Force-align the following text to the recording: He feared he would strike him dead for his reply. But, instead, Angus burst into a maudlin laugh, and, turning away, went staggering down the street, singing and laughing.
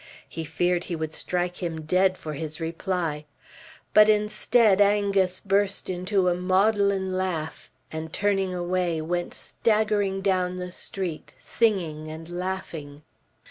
He 0.27 0.45
feared 0.45 0.85
he 0.85 0.95
would 0.95 1.13
strike 1.13 1.57
him 1.61 1.81
dead 1.83 2.17
for 2.17 2.33
his 2.33 2.59
reply. 2.59 3.25
But, 3.93 4.09
instead, 4.09 4.81
Angus 4.81 5.39
burst 5.39 5.91
into 5.91 6.27
a 6.27 6.33
maudlin 6.33 7.15
laugh, 7.15 7.69
and, 7.91 8.11
turning 8.11 8.51
away, 8.51 8.99
went 8.99 9.35
staggering 9.35 10.21
down 10.23 10.55
the 10.55 10.71
street, 10.71 11.35
singing 11.39 12.09
and 12.09 12.27
laughing. 12.29 13.03